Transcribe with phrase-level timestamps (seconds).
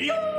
[0.00, 0.37] い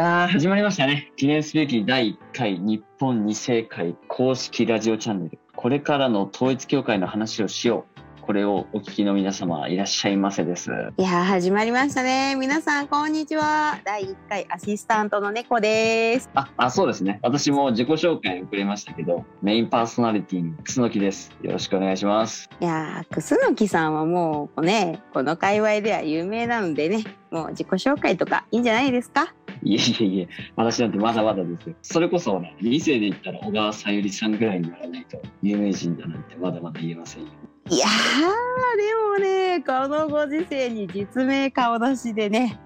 [0.00, 1.12] やー、始まりましたね。
[1.16, 5.38] 記念すべき第1回日本二世会公式ラジオチャンネル。
[5.54, 8.00] これからの統一教会の話をしよう。
[8.22, 10.70] これをお聞きの皆様いらっしゃいませです。
[10.96, 12.36] いやー始まりましたね。
[12.36, 13.80] 皆さんこんにちは。
[13.84, 16.30] 第1回アシスタントの猫です。
[16.34, 17.18] あ、あ、そうですね。
[17.22, 21.32] 私も自己紹介遅れましたけど、メインパーソナリティの楠木です。
[21.42, 22.48] よろしくお願いします。
[22.60, 29.34] いやー楠木さんはもうねこの界隈では有名なのでねもう自己紹介とかいいんじゃないですか？
[29.62, 31.74] いえいえいえ、私なんてまだまだですよ。
[31.82, 37.28] それこそね、2世で言ったら小川さゆりさんぐらいにならないと有名人だなんてまだまだ言えませんよ。
[37.70, 42.58] いやーでもねこのご時世に実名顔出しでね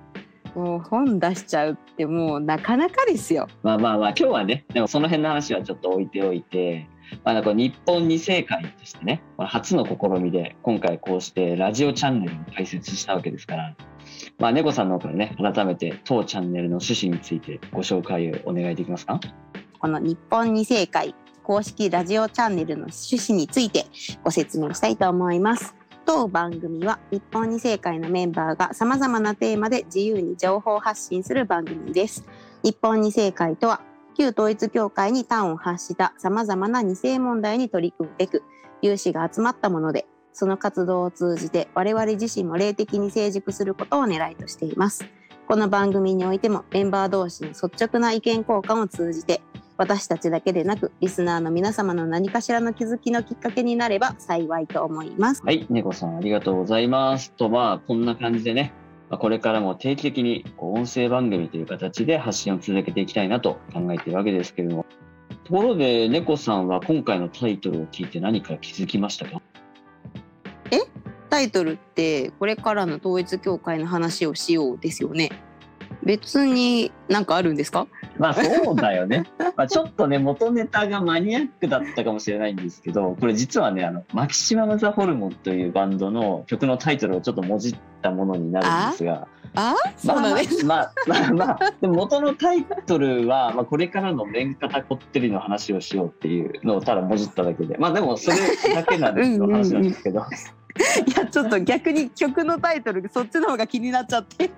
[0.54, 3.48] もう本出しちゃうってもうなかなかですよ。
[3.62, 6.86] まあまあまあ、今日はね、でもその辺の話はちょっと置いておいて、
[7.24, 13.74] まあ、なんか日本二世会としてね、まあ初の試みで、今回こうしてラジオチャンネルを開設したわけですから、
[14.38, 19.20] まあ、猫さんの方からね、改めて当チャンネルの趣旨についてご紹介をお願いできますか？
[19.78, 23.86] この日本二世会公式ラジオチャンネルの趣旨について
[24.24, 25.74] ご説明したいと思います。
[26.06, 32.27] 当番組は日本二世会のメンバーが様々なテーマで自由に情報発信する番組です。
[32.62, 33.80] 日本二世会とは
[34.16, 38.42] 旧統一教会に端を発した様々な二世問題に取り組むべく
[38.83, 45.06] 有志が集まったものでその活動を通じて我々自身も霊的に成熟することを狙いとしています。
[45.46, 49.40] この番組においてもメンバー同士の率直な意見交換を通じて
[49.77, 55.42] 私たちだけでなくリスナーの皆様の何かしらの気づきのきっかけになれば幸いと思います。
[55.45, 57.30] はい、猫さんありがとうございます。
[57.33, 58.72] と、まあ、こんな感じでね、
[59.11, 64.86] まこれからも定期的にこう音声番組という形で発信を続けていきたいなと考えているわけですけれども、
[65.45, 69.42] ところで猫さんは今回のタイトルを聞いて何か気づきましたか？
[70.70, 70.80] え？
[71.30, 75.30] タイトルってこれからの統一教会の話をしようですよね。
[76.02, 77.86] 別になんかあるんですか？
[78.24, 79.24] まあそうだよね。
[79.55, 90.64] まあちょっとね、元ネタがマニアックだったかもしれないんですけど、これ実はね、あの、マキシマム・ザ・ホルモンというバンドの曲のタイトルをちょっともじったものになるんですが、あ、そうなんです。
[90.64, 98.39] まあまあまあ、まあ、でも元のタイトルは、まあ、これからの面方こってりの話をしようっていうのをただもじっただけで、まあでもそれ
[98.74, 100.24] だけなんですよ、話なんですけど。
[101.07, 104.51] いやちょっと逆に曲のタイトルそっちの方が気になっちゃって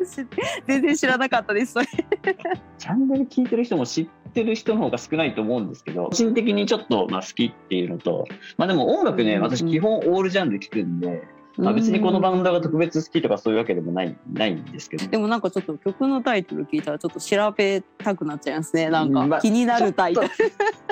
[0.66, 1.72] 全然知らなかったです。
[1.72, 1.86] それ。
[2.78, 8.26] チャンネル聞いてる人も知ってる人の方が少ないと思うんですけど、個人的にちょっとまあ好きっていうのと、
[8.56, 9.42] まあでも音楽ね、うん。
[9.42, 11.22] 私基本オールジャンル聞くんで、
[11.58, 15.06] まあ別にこのバンドが特別好きとかそういうわけでもない、ないんですけど。
[15.06, 20.28] でもなんかちょっと曲のタイトル聞いたらちょっと調べたくなっちゃいますねなんまあか気になるタイトル。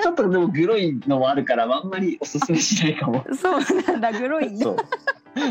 [0.02, 3.24] ちょっとでもグロいのもあるから、あんまりおすすめしないかも。
[3.36, 4.56] そうなんだグロい。
[4.56, 4.76] そう。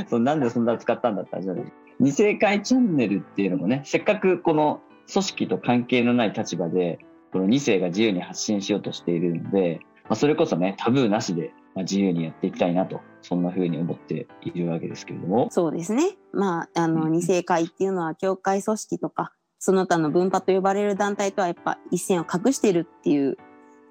[0.07, 1.66] そうなんでそんな使ったんだったらじゃない。
[2.00, 4.81] 二世会チャンネルっていうのもね、せっかくこの
[5.12, 7.00] 組織と関係のない立場で、
[7.31, 15.47] この二世が自由に発信しようとしているので、まあ、それこそね、タブーなしでまあ自由にやっていきたいなと、そんな風に思っているわけですけれども。
[15.51, 16.17] そうですね。
[16.31, 23.38] まあ、あの、うん二世会っていうのは、教会組織とか、その他の分派と呼ばれる団体とはやっぱ一線を画しているっていう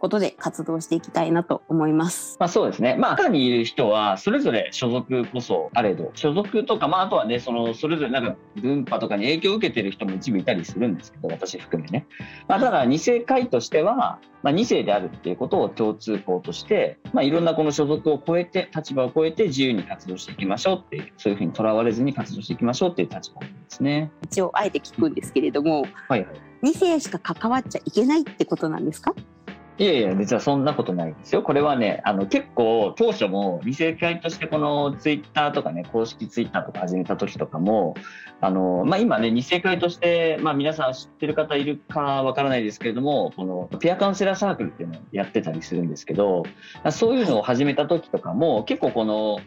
[0.02, 2.36] ことで活動していきたいなと思います。
[2.40, 2.96] まあそうですね。
[2.98, 12.08] まあ中にいる人は、それぞれ所属こそあれど、所属とか、まああとはね、その、それぞれなんか分派とかに影響を受けてる人も一部いたりするんですけど、私含めね。
[12.48, 24.10] まあただ、二世会としては、まあ二世であるっていうことを共通項として、まあいろんなこの所属を超えて、立場を超えて自由に活動していきましょうっていう、そういうふうにとらわれずに活動していきましょうっていう立場なんですね。
[24.24, 26.26] 一応、あえて聞くんですけれども、はいはい。
[26.60, 29.14] 二世しか関わっちゃいけないってことなんですか？
[29.82, 31.42] いやいや、実はそんなことないんですよ。
[31.42, 37.94] これはね、あの結構当初も二世会としてこのツイッターとかね、公式ツイッターとか始めた時とかも、
[38.40, 46.44] あの、まあ、今ね、二世会として、まあ、皆さん知ってる方いるかわからないですけれども、このピアカウンセラーサークルっていうのをやってたりするんですけど、
[46.92, 49.40] そういうのを始めた時とかも、結構この、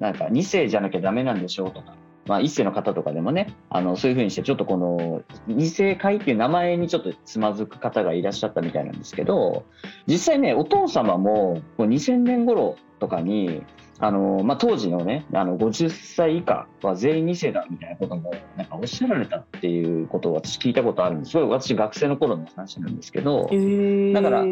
[0.00, 1.94] なんか二世じゃなきゃダメなんでしょうとか、
[2.28, 9.64] まあ、一世の方とかでもねあのそういうふうにしてちょっとこの二世会っていう名前にちょっとつまずく方がいらっしゃったみたいなんですけど
[10.06, 13.62] 実際ねお父様もこう2000年頃とかに
[14.00, 21.36] あのまあ、当時のねあの50歳以下は全員2世だみたいなこともなんかおっしゃられたっていうことを私聞いたことあるんです。
[21.36, 23.50] ごい私学生の頃の話なんですけど、
[24.12, 24.44] だから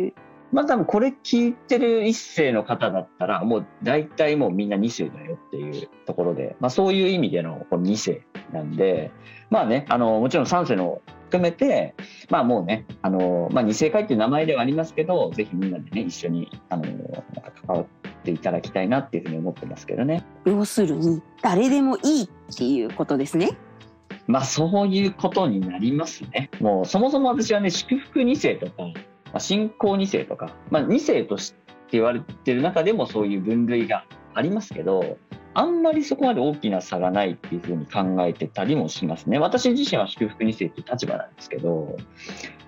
[0.53, 8.23] まあ多分これ聞いてる一世の方だったらもう大体もうみんな2世だよっていうところで、まあ、そういう意味でのこの2世
[8.53, 9.11] なんで
[9.51, 11.95] まあねあのもちろん3世の含めて
[12.31, 17.87] まあもうねあの、まあ、二世会っていう名前ではありますけどぜひみんなでね一緒にあのなんか関わっ
[18.25, 20.25] ていただきたいなっていうふうに思ってますけどね。
[20.45, 23.57] 要するに誰でもいいっていうことですね。
[24.29, 26.51] まあそういうことになりますね。
[26.61, 28.93] もうそもそも私はね祝福2世とか、ま
[29.37, 31.57] あ、信仰2世とか、まあ、2世として
[31.93, 34.05] 言われてる中でもそういう分類が
[34.35, 35.19] ありますけど
[35.59, 39.39] あんまりそこまで大きな差がないっていうふうに考えてたりもしますね。
[39.39, 41.97] 私自身は祝福2世っていう立場なんですけど、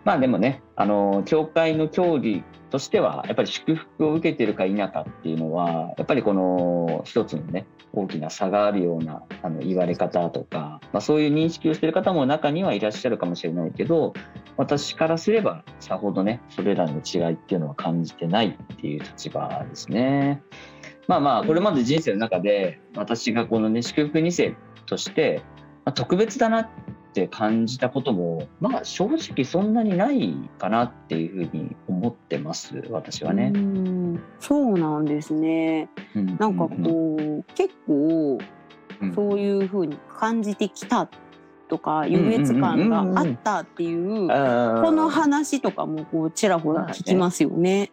[0.07, 14.15] まあでもね、あの、教会の教理としては、やっぱり祝福を受けてるか否かっていうのは、やっぱりこの一つのね、大きな差があるようなあの言われ方とか、まあ、そういう認識をしている方も中にはいらっしゃるかもしれないけど、
[14.57, 20.43] 私からすればさほどね、それらの違いっていうのは感じてないっていう立場ですね。
[21.07, 24.57] まあまあ、これまで人生の中で、私がこのね、祝福2世
[24.87, 25.43] として、
[25.85, 26.69] まあ、特別だなっ
[27.09, 33.53] って感じたことも、まあ、正直そんなにないかなっていうふうに思ってます私はね。
[33.55, 35.89] うそうなんですね。
[36.15, 38.39] うん、なんかこう、結構
[39.15, 41.09] そういうふうに感じてきた
[41.69, 47.93] とか優越感があったっていうこの話とかもこうちらほら聞きますよね。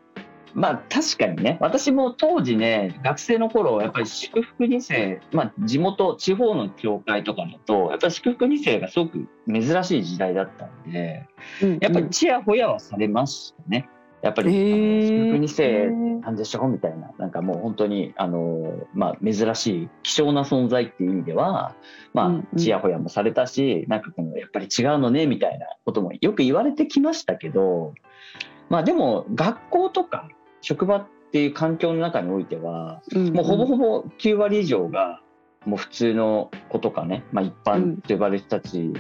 [0.56, 11.28] まあ確かにね、私も当時ね、学生の頃、やっぱり祝福2世、まあ地元、地方の教会とかだと、やっぱり祝福2世がすごく珍しい時代だったんで、
[11.62, 13.90] うんうん、やっぱりちやほやはされましたね。
[14.26, 15.92] やっぱり、祝福2世
[16.22, 21.76] なんでしょみたいな、なんかもう本当に、あの、まあ珍しい、希少な存在っていう意味では、
[22.14, 27.94] まあ、ちやほやもされたし、なんかこの、やっぱり違うのね、みたいなこともよく言われてきましたけど、
[28.70, 30.28] まあでも、学校とか、
[30.62, 35.22] 職場っていう環境の中においては、うんうん、もうほぼほぼ9割以上が
[35.66, 38.94] もう普通の子とかね、まあ、一般と呼ばれる人たち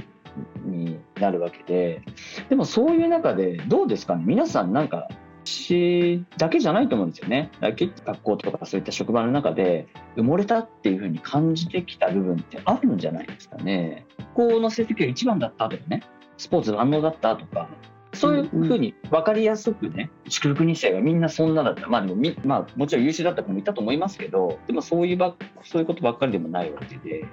[0.63, 2.01] になるわけで、
[2.49, 4.23] でもそういう中でどうですかね？
[4.25, 5.07] 皆さんなんか
[5.45, 7.51] 私だけじゃないと思うんですよね。
[7.61, 7.91] 学
[8.23, 9.87] 校とかそういった職場の中で
[10.17, 14.07] 埋もれたっていうふうに感じてきた部分ってあるんじゃないですかね。
[14.19, 16.01] 学校の成績が一番だったとかね、
[16.37, 17.69] スポーツ万能だったとか、
[18.13, 21.87] そういうふうに分かりやすくね、祝福2世がみんなそんなだった。
[21.87, 27.25] まあでもみ、まあもちろん優秀だった子もいたと思いますけど、でもそういうばそういうことばっかりでもないわけで。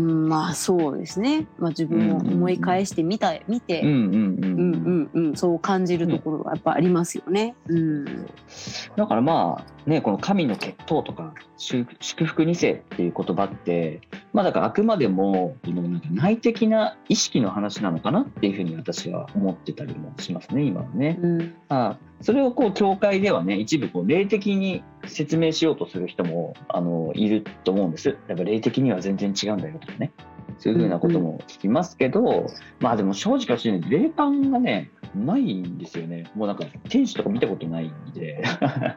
[0.00, 3.82] うん、まあそうですね、まあ、自分を思い返してみた、見て。
[5.34, 7.54] そう感じるところはやっぱありますよね。
[7.66, 8.26] うん、
[8.96, 11.86] だからまあねこの神の血統とか祝
[12.24, 14.00] 福2世っていう言葉って
[14.32, 21.18] まあだからあくまでもこのなんか内的な意識の話なのかなっていうふうに私は思ってたりもしますね今はね。
[21.20, 28.16] うん、あそれをこう教会ではね一部こう霊的に説明しようとする人もあのいると思うんです。
[28.28, 30.12] やっぱ霊的には全然違うんだよとかね。
[30.60, 32.46] そういうふうなことも聞きますけど、うんうん、
[32.80, 36.30] まあでも正直私ね、霊感がね、ないんですよね。
[36.34, 38.44] もうなんか天使とか見たことないんで。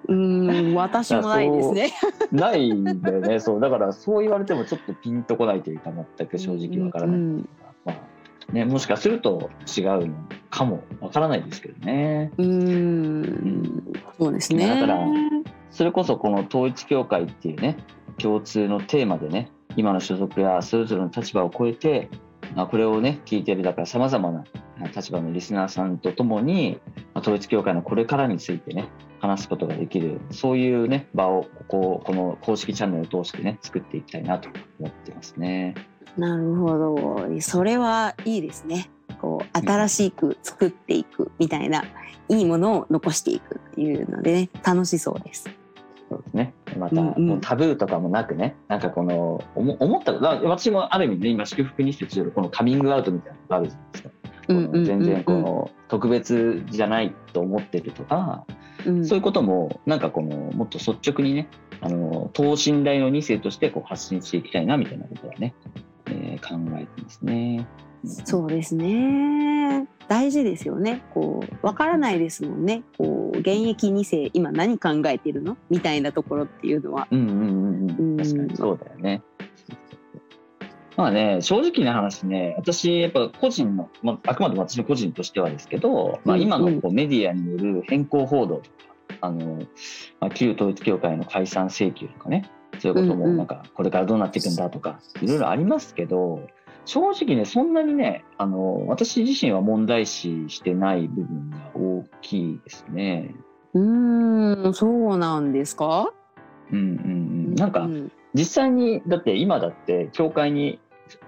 [0.08, 1.92] うん、私もないですね。
[2.32, 3.40] ないんだよね。
[3.40, 3.62] そう。
[3.62, 7.50] だからそう言われてもちょっとピンとこないというか、全く正直わからない、うんうん、
[7.86, 10.14] まあね、もしかすると違うの
[10.50, 12.32] かもわからないですけどね。
[12.38, 13.84] うん、
[14.18, 14.68] そうですね。
[14.68, 15.00] だから、
[15.72, 17.78] それこそこの統一教会っていうね、
[18.18, 22.10] 共通のテーマでね、今の所属やそれぞれの立場を超えて、
[22.56, 24.44] まあ、これをね聞いてるだからさまざまな
[24.96, 26.80] 立場のリスナーさんとともに、
[27.14, 28.90] まあ、統一教会のこれからについてね
[29.20, 34.50] 話すことができるそういうね場をこここの公式チャンネルを通してね作っていきたいなと
[34.80, 35.76] 思ってますね。
[36.18, 38.92] なるほどそれはいいですね。
[39.20, 41.86] こう新しく作っていくみたいな、
[42.28, 45.50] いいものを残していくっていうのでね楽しそうです。
[46.84, 54.10] また、うんうん、タブーとかもなくね、なんかこの、思った、私もある意味ね、今、祝福にしてこのカミングアウトみたいなのがあるじゃないですか。
[54.48, 58.46] 全然この特別じゃないと思ってるとか、
[58.86, 61.48] うん、そういうこともなんかこのもっと率直にね
[61.82, 65.54] あの等身大の2世としてこう発信していきたいなみたいなことはね、
[66.08, 67.68] えー、考えてますね。
[68.06, 69.88] そうですね。
[70.10, 71.02] 大事ですよね。
[71.14, 72.84] こう、わからないですもんね。
[72.98, 75.58] こう、現役2世、今何考えてるの？
[75.70, 77.08] みたいなところっていうのは。
[77.10, 77.92] うんうんうん。
[77.92, 79.22] うん、確かにそうだよね。
[80.96, 88.70] まあね、正直な話ね、私、やっぱ個人の、まあ、あくまでも私の個人としてはですけど、まあ、今のこうメディアによる変更報道とか、
[89.22, 89.64] あの、
[90.20, 92.48] まあ、旧統一教会の解散請求とかね、
[92.80, 96.42] そういうこともなんか、これからどうなっていくんだとか、いろいろありますけど、
[96.86, 103.34] 正直ね、そんなにね、あの、私自身は問題視してない部分が大きいですね。
[103.74, 106.12] うーん、そうなんですか？
[106.72, 106.90] うんうんう
[107.52, 107.56] ん。
[107.56, 110.80] なんかう、ん実際に、だって今だって、教会に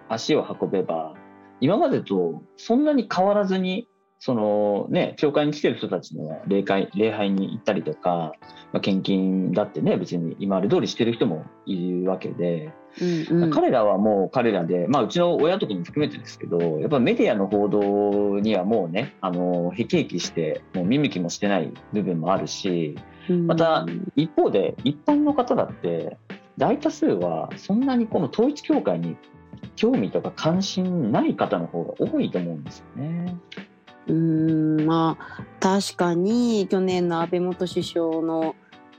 [0.09, 1.13] 足を運べば、
[1.61, 3.87] 今までとそんなに変わらずに、
[4.19, 8.33] そのね、教会に来てる人たちの礼拝、礼拝に行ったりとか、
[8.71, 22.95] まあ、献金だってね、別に今まで通りしてる人もいるわけで、うんうん彼らはもう彼らで、まあ、うちの親とかも含めてですけど、やっぱメディアの報道にはもうね、あの、へきへきして、もう見向きもしてない部分もあるし、
[23.45, 26.17] また一方で、一般の方だって、
[26.57, 29.17] 大多数はそんなにこの統一教会に
[29.75, 33.37] 興味とか関心ない方の方が多いと思うんですよね。
[34.07, 38.55] うーんまあ確かに去年の安倍元首相の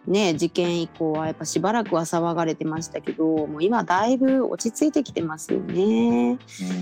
[0.07, 6.39] ね事件以降はやっぱしばらくは騒がれてましたけどもう今だいぶ落ち着いてきてますよね。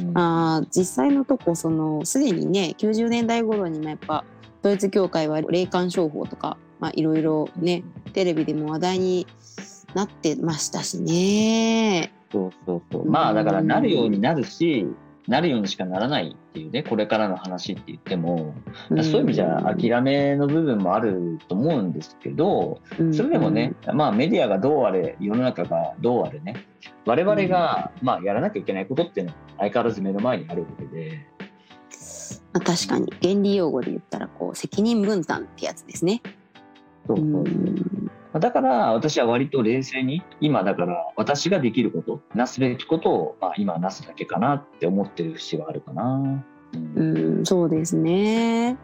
[0.08, 4.24] うんあー実際のとこそのすでにね90年代頃にもやっぱ
[4.60, 9.26] 統一教会は霊感商法とかまあいろいろねテレビでも話題に
[9.94, 12.12] なってましたしね。
[12.32, 13.08] そうそうそう。
[13.08, 14.86] まあだからなるようになるし、
[15.26, 18.54] なるようにしかならないっていうね、これからの話って言っても、
[18.90, 22.80] そういう意味じゃ諦めの部分もあると思うんですけど、
[23.12, 26.66] それでもね、まあメディアがどうあれ、世の中がどうあれね、
[27.06, 31.26] 我々がまあやらなきゃいけないことっていうのは相変わらず目の前にあるわけで、
[32.52, 33.12] まあ、確かに。
[33.20, 36.22] 原理用語で言ったらこう責任分担ってやつですね。
[37.06, 37.93] そうそうそう
[38.40, 46.44] だから私は割と冷静に、今だから私ができること、なすべきことを、まあ、今なすだけかなって思ってる節はあるかな。
[46.96, 48.76] うん、そうですね。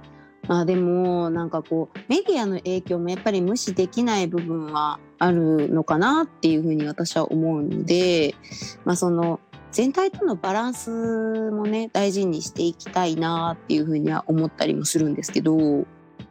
[0.48, 8.34] あでもなんかこうメディアの影響もやっぱり無視できない部分はあるのかなっていうふうに私は思うので、
[8.84, 9.38] まあその
[9.70, 15.86] 全体とのバランスもね大事にしていきたいなっていうふうには思ったりもするんですけど。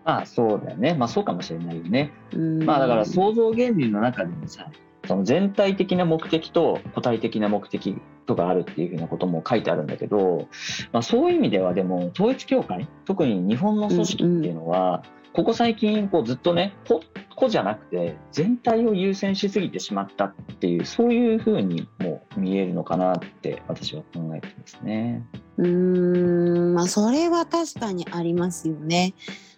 [0.09, 0.95] まあそうだよね。
[0.95, 2.11] まあそうかもしれないよね。
[2.33, 4.71] うんまあだから創造原理の中でもさ、
[5.05, 10.47] その全体的な目的と個体的な目的とかあるっていうふうなことも書いてあるんだけど、
[10.91, 17.01] まあそういう意味ではでも統一教会、特に日本の組織っていうのは、ここ最近こうずっとね、個
[17.35, 25.23] 個じゃなくて全体を優先しすぎてしまったっていう、そういうふうにも見えるのかなって私は考えてますね。
[25.57, 29.13] うーんまあそれは確かにありますよね。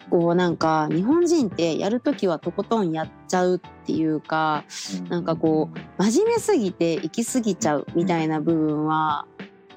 [0.09, 4.65] こうなんか日本人ってやるときはとことんやっちゃうっていうか
[5.09, 9.25] なんかこう真面目すぎて行き過ぎちゃうみたいな部分は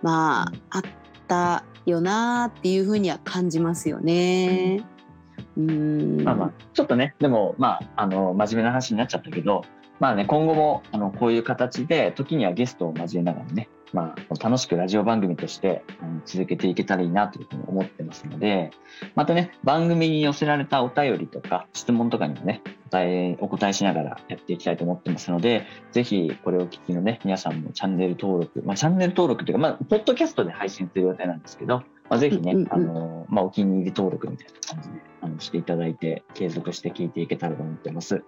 [0.02, 0.82] まああっ
[1.28, 4.84] たよなっていうふうには感じますよね。
[5.56, 6.24] うーん。
[6.24, 9.62] まあまあ、ちょっとね、でも、まあ、あの、真面目な話になっちゃったけど、
[10.00, 15.84] まあね、今後も、あの、こういう形で、時にはゲストを交えながらね、まあ、楽しくラジオ番組として、
[16.24, 18.72] 続けていけたらいいなというふうに思ってますので、
[19.14, 31.78] またね、番組に寄せられたお便りとか、質問とかにもね、お答え、お答えしながらやっていきたいと思ってますので、ぜひ、これをお聞きのね、皆さんもチャンネル登録、まあ、チャンネル登録というか、まあ、ポッドキャストで配信する予定なんですけど、
[32.10, 38.24] まあ、ぜひね、うんうんうんあの、まあ、お気に入り登録みたいな感じで、あの、していただいて、継続して聞いていけたらと思ってます。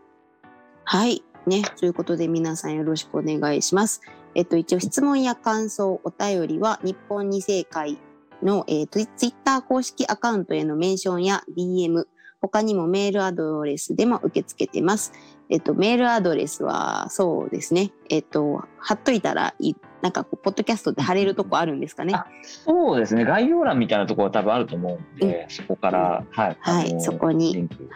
[0.85, 1.25] はい。
[1.49, 1.63] ね。
[1.79, 4.01] ということで皆さんよろしくお願いします。
[4.35, 7.99] えっと、一応質問や感想、お便りは日本二世会
[8.43, 12.05] の、えー、ツイツイッター公式アカウントへのメンションや DM、
[12.41, 15.13] 他にもメールアドレスでも受け付けてます。
[15.49, 17.93] えっと、メールアドレスはそうですね。
[18.11, 22.15] えっと、貼っといたらいい、なんかこう、ポッドキャストで貼れるとこあるんですかね。
[22.15, 27.89] あそうですね、概要欄みたいなところは多分あると思うんで、そこから、はい、はいそこにリンク、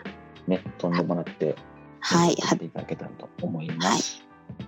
[0.46, 1.56] ね、飛んでもらって、
[2.00, 2.28] はい。
[2.28, 4.22] はやっていただけたらと思います。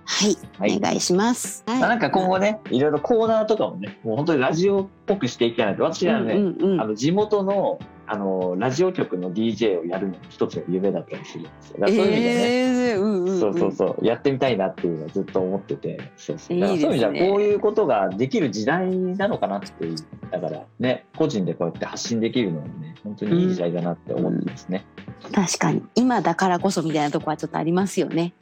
[0.05, 0.37] はい。
[0.57, 1.63] はいお願いします。
[1.67, 5.83] なんか今後ね、いろいろコーナーとかもね、もう本当にラジオっぽくしていきたいなと。
[5.83, 11.79] 私はね、うんうんうんあの地元のあのラジオ局の DJ をやるのも一つの夢だったりするんですよ。
[11.79, 13.37] だからそういう意味でね、えーうんうん。
[13.37, 14.05] んそうそうそう。
[14.05, 16.11] やってみたいなっていうのはずっと思ってて。
[16.17, 19.95] そうそうだからいいそういう意味じゃこういうことができる時代なのかなっていう。
[20.31, 24.85] だからね個人でこうやって発信できるのはね本当にいい時代だなって思ってますね。
[25.33, 25.83] 確かに。
[25.95, 28.33] 今だからこそみたいなとこはちょっとありますよね。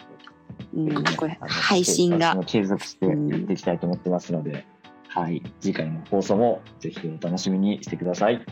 [0.74, 2.38] うん、これ配信が。
[2.46, 4.65] 継続してやっていきたいと思ってますので、
[5.08, 5.44] はい。
[5.60, 8.44] 次回の放送もぜひお楽しみにしてください。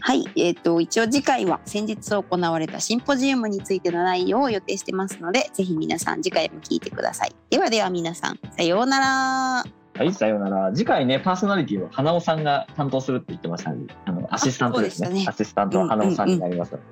[0.00, 7.34] はい、えっ、と一応次回は先日行われたシンポジウムについての内容を予定してますので、ぜひ皆さん次回も聞いてください。
[7.50, 9.64] ではでは皆さんさようなら。
[9.98, 10.72] はい、さようなら。
[10.72, 15.08] 次回ね、パーソナリティは花尾さんが担当するって言ってましたので、あの、アシスタントですね。
[15.08, 16.84] ねアシスタントは花尾さんになりますので、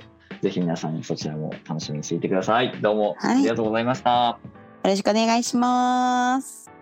[0.43, 2.77] ぜひ皆さんそちらも楽しみにしていてください。
[2.81, 4.39] どうも、はいありがとうございました。
[4.83, 6.76] よろしくお願いします。